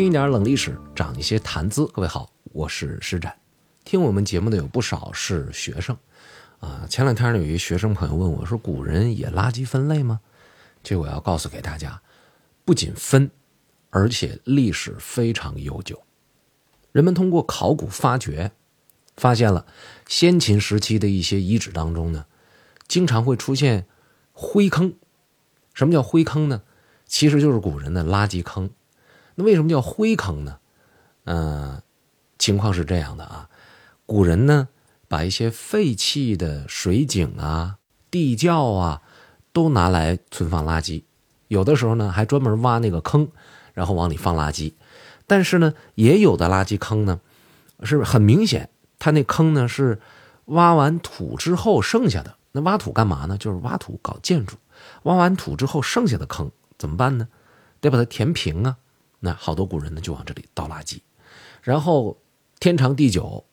[0.00, 1.86] 听一点冷历史，长一些谈资。
[1.88, 3.38] 各位好，我是施展。
[3.84, 5.94] 听我们节目的有不少是学生，
[6.58, 10.20] 啊，前两天呢有一学生朋友问我说：“古人也垃圾分类吗？”
[10.82, 12.00] 这我要告诉给大家，
[12.64, 13.30] 不仅分，
[13.90, 16.02] 而且历史非常悠久。
[16.92, 18.52] 人们通过考古发掘，
[19.18, 19.66] 发现了
[20.08, 22.24] 先秦时期的一些遗址当中呢，
[22.88, 23.86] 经常会出现
[24.32, 24.94] 灰坑。
[25.74, 26.62] 什么叫灰坑呢？
[27.04, 28.70] 其实就是古人的垃圾坑。
[29.34, 30.58] 那为什么叫灰坑呢？
[31.24, 31.80] 嗯，
[32.38, 33.48] 情况是这样的啊，
[34.06, 34.68] 古人呢
[35.08, 37.76] 把一些废弃的水井啊、
[38.10, 39.02] 地窖啊
[39.52, 41.04] 都拿来存放垃圾，
[41.48, 43.28] 有的时候呢还专门挖那个坑，
[43.74, 44.72] 然后往里放垃圾。
[45.26, 47.20] 但是呢，也有的垃圾坑呢
[47.82, 50.00] 是很明显，它那坑呢是
[50.46, 52.36] 挖完土之后剩下的。
[52.52, 53.38] 那挖土干嘛呢？
[53.38, 54.56] 就是挖土搞建筑。
[55.04, 57.28] 挖完土之后剩下的坑怎么办呢？
[57.80, 58.78] 得把它填平啊。
[59.20, 61.00] 那好多古人呢就往这里倒垃圾，
[61.62, 62.16] 然后
[62.58, 63.44] 天长地久，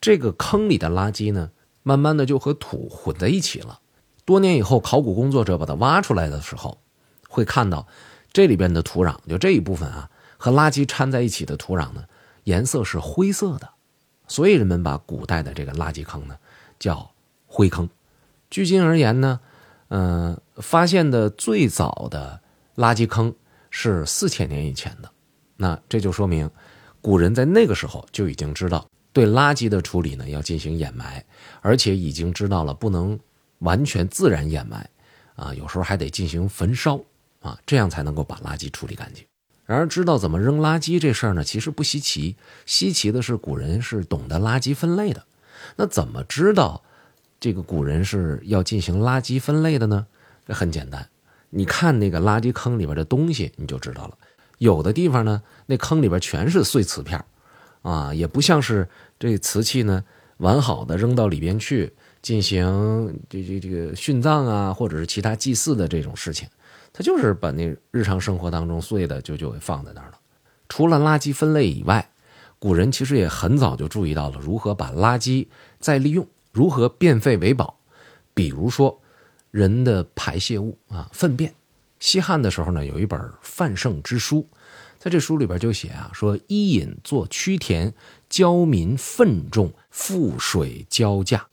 [0.00, 1.50] 这个坑里的垃圾呢，
[1.82, 3.80] 慢慢的就和土混在一起了。
[4.24, 6.78] 多年以后，考古工作者把它挖出来的时候，
[7.28, 7.88] 会看到
[8.32, 12.04] 这里边的土壤，就这一部分啊，和垃圾掺在一起的土壤呢，
[12.44, 13.70] 颜色是灰色的，
[14.28, 16.36] 所以人们把古代的这个垃圾坑呢
[16.78, 17.10] 叫
[17.46, 17.88] 灰坑。
[18.50, 19.40] 距今而言呢，
[19.88, 22.40] 嗯，发现的最早的
[22.76, 23.34] 垃圾坑。
[23.70, 25.10] 是四千年以前的，
[25.56, 26.50] 那这就说明，
[27.00, 31.24] 古人在那个时候就已经知道对垃圾的处理呢要进行掩埋，
[31.60, 33.18] 而且已经知道了不能
[33.58, 34.88] 完全自然掩埋，
[35.36, 37.00] 啊，有时候还得进行焚烧，
[37.40, 39.24] 啊，这样才能够把垃圾处理干净。
[39.64, 45.22] 然而，知道怎么扔垃圾这事儿呢，其实不稀奇，稀奇的是古人是懂得垃圾分类的。
[45.76, 46.82] 那怎么知道
[47.38, 50.06] 这个古人是要进行垃圾分类的呢？
[50.46, 51.06] 这很简单。
[51.50, 54.18] 你看那个垃圾坑里边的东西，你就知道了。
[54.58, 57.24] 有的地方呢，那坑里边全是碎瓷片
[57.82, 58.88] 啊，也不像是
[59.18, 60.04] 这瓷器呢
[60.38, 66.48] 完好的扔到里边去进行这这这个殉葬啊，或者是其他祭祀的这种事情，
[66.92, 70.18] 它就是把那日常生活当中碎的就就给放在那儿了。
[70.68, 72.10] 除了垃圾分类以外，
[72.58, 75.46] 古人其实也很早就注意到了如何把垃圾
[75.78, 77.78] 再利用，如何变废为宝，
[78.34, 79.00] 比如说。
[79.58, 81.52] 人的排泄物啊，粪便。
[81.98, 84.42] 西汉的时候呢，有一本《范胜之书》，
[85.00, 87.92] 在这书里边就写啊，说伊尹做曲田，
[88.30, 91.48] 教民粪重，覆水交价。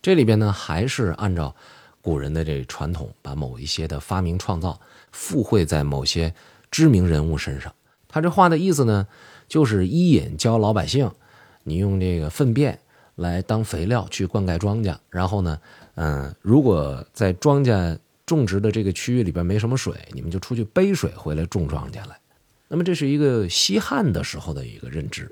[0.00, 1.54] 这里边呢，还是按照
[2.00, 4.80] 古人的这传统，把某一些的发明创造
[5.12, 6.32] 附会在某些
[6.70, 7.74] 知名人物身上。
[8.08, 9.06] 他这话的意思呢，
[9.46, 11.10] 就是伊尹教老百姓，
[11.64, 12.80] 你用这个粪便
[13.20, 15.58] 来当肥料去灌溉庄稼，然后呢。
[15.96, 22.18] 嗯，如果在庄稼种植的这个区域里边没什么水，你们就出去背水回来种庄稼来。
[22.68, 25.30] 那么这是一个西汉的时候的一个认知，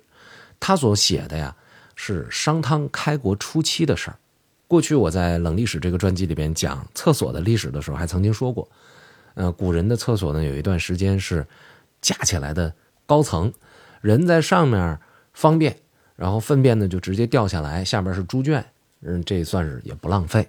[0.60, 1.56] 他所写的呀
[1.94, 4.18] 是商汤开国初期的事儿。
[4.66, 8.68] 过去我在冷历史这个专辑里边讲厕所的历史的时候，还曾经说过，
[9.34, 11.46] 呃，古人的厕所呢有一段时间是
[12.02, 12.74] 架起来的
[13.06, 13.50] 高层，
[14.02, 14.98] 人在上面
[15.32, 15.78] 方便，
[16.18, 18.64] 然后粪便呢就直接掉下来，下边是猪圈，
[19.02, 20.42] 嗯，这算是也不浪费。《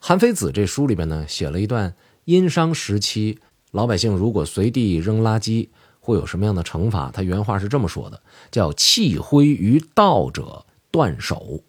[0.00, 1.94] 韩非子》这书里边呢，写了一段
[2.24, 3.38] 殷商时期
[3.70, 5.68] 老百姓如果随地扔垃圾
[6.00, 7.12] 会有什么样的惩罚。
[7.12, 11.62] 他原话是这么说的：“叫弃灰于道者断手。”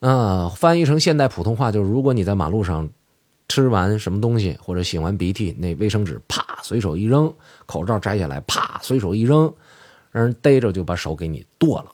[0.00, 2.88] 啊，翻译成现代普通话就是：如果你在马路上
[3.48, 7.34] 吃完什么东西或者擤完鼻涕，那卫生纸啪随手一扔，
[7.64, 9.50] 口罩摘下来啪随手一扔，
[10.18, 11.92] 让人逮着就把手给你剁了。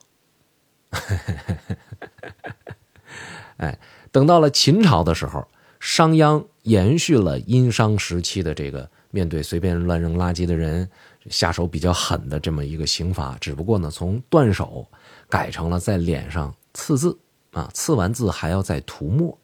[3.58, 3.78] 哎。
[4.14, 5.44] 等到了秦朝的时候，
[5.80, 10.88] 商鞅延续了殷商时期的这个面对随便乱扔垃圾的人
[11.30, 14.86] 下手比较狠的这么一个刑罚，只不过呢，从断手
[15.28, 17.18] 改成了在脸上刺字
[17.50, 19.36] 啊，刺完字还要再涂墨。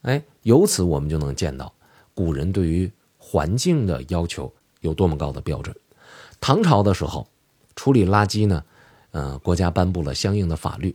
[0.00, 1.70] 哎，由此我们就能见到
[2.14, 4.50] 古人对于环境的要求
[4.80, 5.76] 有多么高的标准。
[6.40, 7.28] 唐朝的时候，
[7.76, 8.64] 处理垃圾呢，
[9.10, 10.90] 呃，国家颁布了相应的法律。《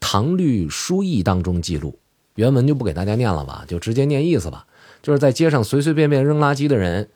[0.00, 1.98] 唐律疏议》当中记录，
[2.34, 4.66] 原文就不给大家念了吧，就直接念意思吧。
[5.02, 7.08] 就是在街上随随便便扔垃圾的人，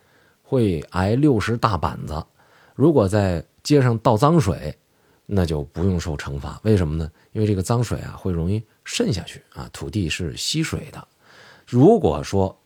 [0.42, 2.14] 会挨六十大板子；
[2.74, 4.76] 如果在街上倒脏水，
[5.26, 6.58] 那就不用受惩罚。
[6.62, 7.10] 为什么呢？
[7.32, 11.06] 因为这个脏水啊会容易渗下去啊，土地是吸水的。
[11.66, 12.58] 如果说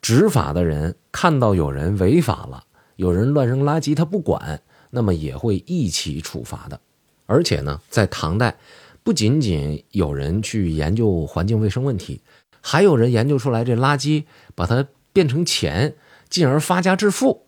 [0.00, 2.64] 执法的人看到有人违法了，
[2.96, 6.80] 有人乱扔垃圾，他不管，那么也会一起处罚的。
[7.26, 8.56] 而且呢，在唐代。
[9.04, 12.20] 不仅仅有人去研究环境卫生问题，
[12.60, 14.24] 还有人研究出来这垃圾
[14.54, 15.94] 把它变成钱，
[16.28, 17.46] 进而发家致富，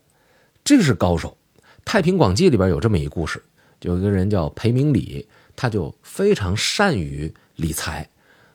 [0.65, 1.37] 这是高手。
[1.85, 3.43] 太平广记》里边有这么一故事，
[3.83, 8.09] 有一个人叫裴明礼，他就非常善于理财，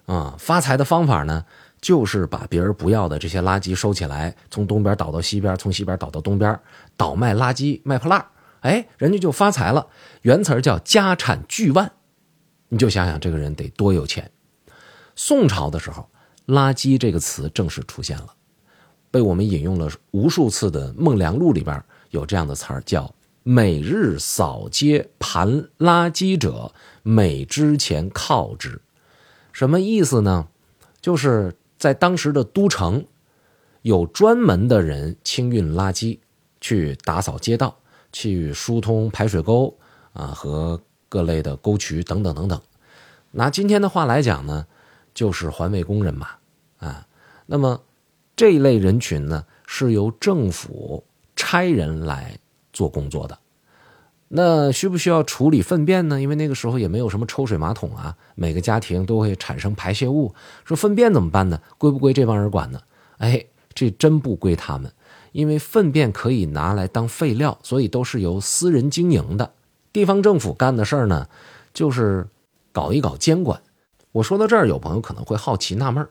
[0.08, 1.46] 啊，发财的方法呢，
[1.80, 6.60] 就是把别人不要的这些垃圾收起来，从东边倒到西边，从西边倒到东边，
[6.98, 8.26] 倒卖垃圾卖破烂
[8.66, 9.88] 哎，人家就发财了。
[10.24, 11.92] 原词叫家产巨万，
[12.70, 14.32] 你就想想这个人得多有钱。
[15.16, 16.10] 宋朝的时候
[16.48, 18.34] ，“垃圾”这个词正式出现了，
[19.12, 21.80] 被我们引用了无数次的《孟良录》里边
[22.10, 23.14] 有这样的词儿，叫
[23.44, 26.74] “每日扫街盘垃圾者，
[27.04, 28.82] 每之前靠之”。
[29.54, 30.48] 什么意思呢？
[31.00, 33.06] 就是在当时的都城，
[33.84, 36.18] 有专门的人清运垃圾，
[36.60, 37.78] 去打扫街道，
[38.16, 39.78] 去疏通排水沟
[40.14, 42.62] 啊和各类的沟渠等等等等。
[43.32, 44.66] 拿今天的话来讲呢？
[45.14, 46.30] 就是环卫工人嘛，
[46.78, 47.06] 啊，
[47.46, 47.82] 那么
[48.38, 51.04] 这一类人群呢，是由政府
[51.36, 52.38] 差人来
[52.72, 53.38] 做工作的。
[54.30, 56.22] 那需不需要处理粪便呢？
[56.22, 60.34] 因为那个时候也没有什么抽水马桶啊，每个家庭都会产生排泄物。
[60.64, 61.62] 说粪便怎么办呢？
[61.78, 62.80] 归不归这帮人管呢？
[63.18, 64.92] 哎，这真不归他们，
[65.36, 69.52] 因为粪便可以拿来当废料，所以都是由私人经营的。
[69.92, 71.28] 地方政府干的事儿呢，
[71.74, 72.26] 就是
[72.72, 73.62] 搞一搞监管。
[74.14, 76.10] 我说到这儿，有朋友可能会好奇纳闷儿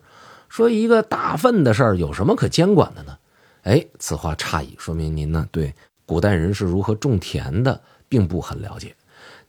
[0.51, 3.17] 说一个大粪的事儿有什么可监管的呢？
[3.63, 5.75] 哎，此话差矣，说明您呢对
[6.05, 7.81] 古代人是如何种田的
[8.11, 8.95] 并不很了解。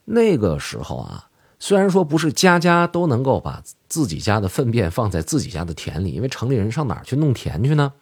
[0.06, 1.28] 那个时候啊，
[1.58, 7.92] 虽然说不是家家都能够把自己家的粪便放在自己家的田里，因为城里人上哪儿去弄田去呢？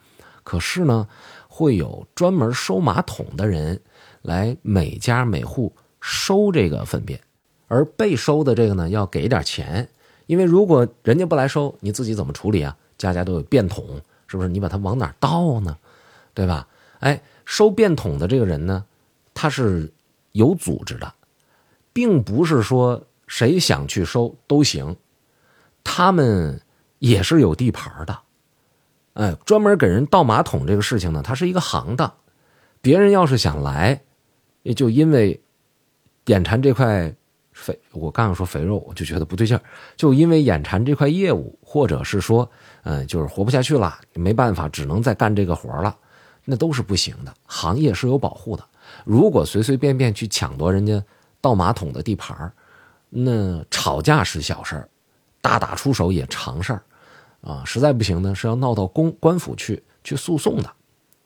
[0.45, 1.09] 可是呢，
[1.57, 3.81] 会有专门收马桶的人
[4.23, 7.21] 来每家每户收这个粪便，
[7.69, 9.89] 而被收的这个呢要给点钱。
[10.27, 12.77] 因为如果人家不来收，你自己怎么处理啊？
[12.99, 14.49] 家家都有便桶，是不是？
[14.49, 15.79] 你把它往哪倒呢？
[16.35, 16.67] 对吧？
[16.99, 18.85] 哎，收便桶的这个人呢，
[19.33, 19.93] 他是
[20.33, 21.15] 有组织的，
[21.93, 24.97] 并不是说谁想去收都行，
[25.85, 26.61] 他们
[26.99, 28.19] 也是有地盘的。
[29.15, 32.13] 哎，专门给人倒马桶这个事情呢，它是一个行当。
[32.81, 34.01] 别人要是想来，
[34.63, 35.41] 也就因为
[36.27, 37.13] 眼馋这块。
[37.57, 39.63] 肥，我刚刚说肥肉，我就觉得不对劲儿，
[39.95, 42.51] 就因为眼馋这块业务，或者是说，
[42.83, 45.97] 嗯，就是活不下去了，没办法，只能再干这个活了，
[46.45, 47.33] 那都是不行的。
[47.47, 48.65] 行业是有保护的，
[49.05, 51.01] 如果随随便便去抢夺人家
[51.41, 52.53] 倒马桶的地盘
[53.09, 54.89] 那吵架是小事儿，
[55.41, 56.83] 大打出手也常事儿，
[57.45, 60.73] 啊，实在不行呢，是要闹到公官府去去诉讼的，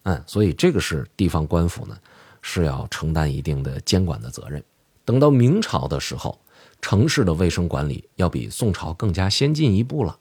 [0.03, 1.97] 嗯，所以这个是地方官府呢
[2.43, 4.62] 是要承担一定的监管的责任。
[5.05, 6.38] 等到明朝的时候，
[6.82, 10.19] 城市的卫生管理要比宋朝更加先进一步了。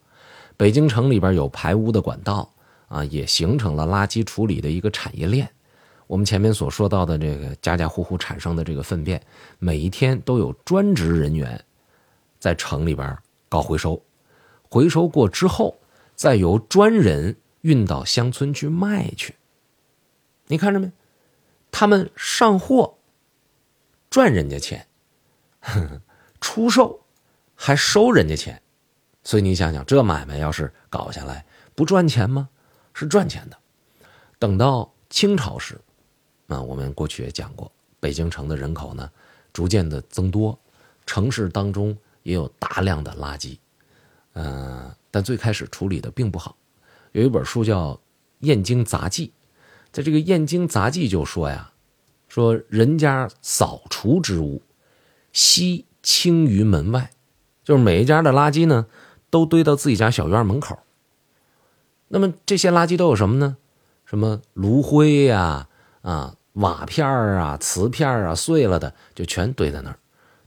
[0.56, 2.50] 北京城里边有排污的管道
[2.88, 5.50] 啊，也形成了垃圾处理的一个产业链。
[6.06, 9.22] 我们前面所说到的这个家家户户产生的这个粪便，
[9.60, 11.60] 每一天都有专职人员
[12.40, 13.18] 在城里边
[13.50, 14.02] 搞回收，
[14.70, 15.78] 回收过之后，
[16.18, 19.36] 再由专人运到乡村去卖去。
[20.48, 20.92] 你看着没？
[21.72, 22.96] 他们上货。
[24.10, 24.88] 赚人家钱，
[26.40, 27.02] 出售
[27.56, 28.62] 还收人家钱，
[29.22, 32.48] 所以你想想，这买卖要是搞下来，不赚钱吗？
[32.94, 33.58] 是赚钱的。
[34.40, 35.80] 等到清朝时，
[36.48, 37.70] 啊，我们过去也讲过，
[38.00, 39.12] 北京城的人口呢
[39.52, 40.58] 逐渐的增多，
[41.06, 43.58] 城市当中也有大量的垃圾，
[44.34, 46.56] 嗯，但最开始处理的并不好。
[47.12, 47.94] 有一本书叫
[48.42, 49.28] 《燕京杂记》，
[49.92, 51.72] 在这个《燕京杂记》就说呀。
[52.28, 54.62] 说人家扫除之物，
[55.34, 57.10] 悉清于门外，
[57.64, 58.86] 就是每一家的垃圾呢，
[59.32, 60.78] 都堆到自己家小院门口。
[62.10, 63.58] 那么这些垃圾都有什么呢？
[64.06, 65.68] 什么炉灰呀、
[66.02, 69.98] 啊瓦片啊、瓷片啊，碎了的就全堆在那儿。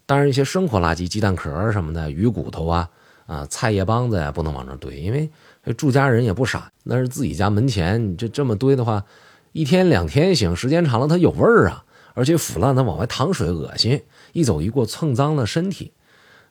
[0.06, 2.90] 当然，一些生活垃圾，鸡蛋壳什么的、鱼骨头啊、
[3.30, 5.30] 啊菜叶帮子呀，不能往那堆，因为
[5.76, 9.04] 住家人也不傻，那是自己家门前，你这这么堆的话。
[9.52, 11.84] 一天两天行，时间长了它有味儿啊，
[12.14, 14.00] 而且腐烂，它往外淌水，恶心，
[14.32, 15.92] 一走一过蹭脏了身体。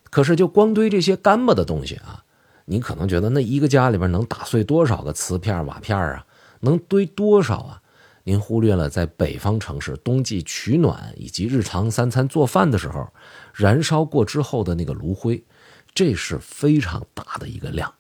[0.10, 2.24] 可是就光堆这些干巴的东西啊，
[2.66, 6.26] 你可能觉得那一个家里边能打碎多少个瓷片瓦片啊，
[6.60, 7.82] 能堆多少啊？
[8.26, 13.08] 您忽略了在北方城市冬季取暖以及日常三餐做饭的时候，
[13.54, 15.42] 燃烧过之后的那个炉灰，
[15.94, 17.94] 这是非常大的一个量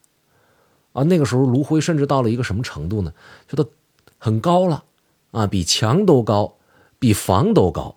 [0.93, 1.03] 啊。
[1.03, 3.13] 那个时候炉灰甚至到了一个什么程度呢？
[3.48, 3.69] 就它
[4.17, 4.84] 很高了。
[5.31, 6.58] 啊，比墙都高，
[6.98, 7.96] 比房都高，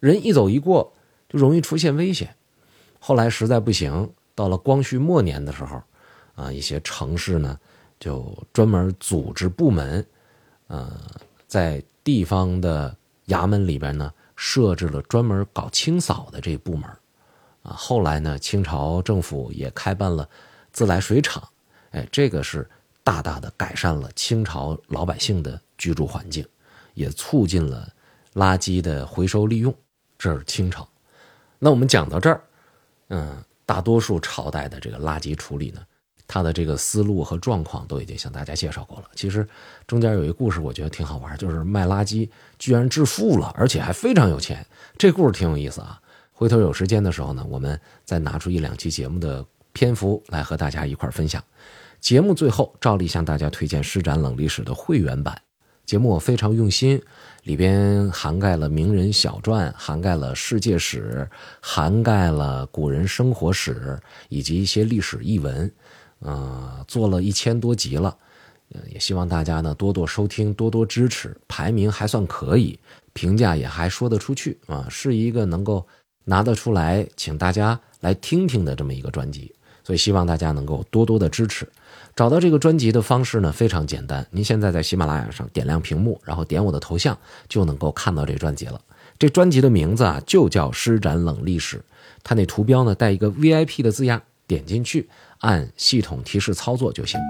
[0.00, 0.94] 人一走一过
[1.28, 2.34] 就容易出现危险。
[2.98, 5.82] 后来实在不行，到了光绪末年的时候，
[6.34, 7.60] 啊，一些城市呢
[8.00, 10.06] 就专门组织部门，
[10.68, 10.98] 呃，
[11.46, 16.88] 在地方的衙门里边呢设置了专门搞清扫的这部门
[17.64, 17.74] 啊。
[17.76, 20.28] 后来呢，清朝政府也开办了
[20.72, 21.42] 自来水厂，
[21.90, 22.70] 哎，这个是
[23.02, 26.46] 大大的改善了清朝老百姓的居住环境，
[26.94, 27.92] 也促进了
[28.34, 29.74] 垃圾的回收利用。
[30.16, 30.88] 这是清朝。
[31.58, 32.40] 那我们讲到这儿，
[33.08, 35.80] 嗯，大多数朝代的这个垃圾处理呢。
[36.26, 39.10] 它的这个思路和状况都已经向大家介绍过了。
[39.14, 39.46] 其实
[39.86, 42.26] 中间有一故事，我觉得挺好玩，就是卖垃圾
[42.58, 44.66] 居然致富了，而且还非常有钱。
[44.96, 46.00] 这故事挺有意思啊。
[46.36, 51.42] 回头有时间的时候呢，我们再拿出一两期节目的篇幅来和大家一块分享。
[52.00, 55.40] 节目最后照例向大家推荐《施展冷历史》的会员版
[55.86, 57.00] 节目我，非常用心，
[57.44, 61.28] 里边涵盖了名人小传，涵盖了世界史，
[61.60, 63.98] 涵盖了古人生活史
[64.28, 65.70] 以及一些历史译文。
[66.18, 68.16] 呃，做了一千多集了，
[68.72, 72.78] 呃，也希望大家呢多多收听，多多支持，排名还算可以，
[73.12, 75.86] 评价也还说得出去啊，是一个能够
[76.24, 79.52] 拿得出来，请大家来听听的这么一个专辑，
[79.82, 81.68] 所以希望大家能够多多的支持。
[82.16, 88.80] 找到这个专辑的方式呢非常简单，您现在在喜马拉雅上点亮屏幕，然后点我的头像，就能够看到这专辑了。
[89.18, 91.76] 这专辑的名字啊就叫《施展冷历史》，
[92.22, 95.08] 它那图标呢带一个 VIP 的字样，点进去。
[95.38, 97.20] 按系统提示操作就行。